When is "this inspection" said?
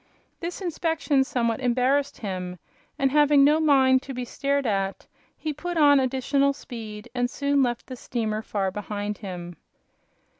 0.39-1.23